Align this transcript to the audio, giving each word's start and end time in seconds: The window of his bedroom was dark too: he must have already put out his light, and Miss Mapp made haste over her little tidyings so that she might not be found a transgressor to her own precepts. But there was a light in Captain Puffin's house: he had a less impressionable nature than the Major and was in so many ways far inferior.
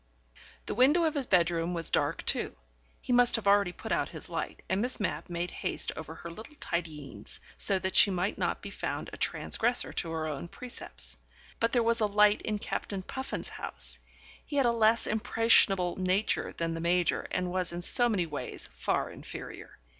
The 0.65 0.73
window 0.73 1.03
of 1.03 1.13
his 1.13 1.27
bedroom 1.27 1.75
was 1.75 1.91
dark 1.91 2.25
too: 2.25 2.55
he 3.01 3.13
must 3.13 3.35
have 3.35 3.45
already 3.45 3.71
put 3.71 3.91
out 3.91 4.09
his 4.09 4.29
light, 4.29 4.63
and 4.67 4.81
Miss 4.81 4.99
Mapp 4.99 5.29
made 5.29 5.51
haste 5.51 5.91
over 5.95 6.15
her 6.15 6.31
little 6.31 6.55
tidyings 6.55 7.39
so 7.55 7.77
that 7.77 7.95
she 7.95 8.09
might 8.09 8.35
not 8.35 8.63
be 8.63 8.71
found 8.71 9.11
a 9.13 9.17
transgressor 9.17 9.93
to 9.93 10.09
her 10.09 10.25
own 10.25 10.47
precepts. 10.47 11.17
But 11.59 11.71
there 11.71 11.83
was 11.83 11.99
a 11.99 12.07
light 12.07 12.41
in 12.41 12.57
Captain 12.57 13.03
Puffin's 13.03 13.49
house: 13.49 13.99
he 14.43 14.55
had 14.55 14.65
a 14.65 14.71
less 14.71 15.05
impressionable 15.05 15.95
nature 15.97 16.51
than 16.57 16.73
the 16.73 16.81
Major 16.81 17.27
and 17.29 17.51
was 17.51 17.71
in 17.71 17.83
so 17.83 18.09
many 18.09 18.25
ways 18.25 18.69
far 18.73 19.11
inferior. 19.11 19.77